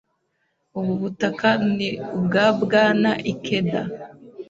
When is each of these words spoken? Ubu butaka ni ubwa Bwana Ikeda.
Ubu 0.79 0.93
butaka 1.01 1.49
ni 1.75 1.87
ubwa 2.17 2.45
Bwana 2.61 3.11
Ikeda. 3.31 3.81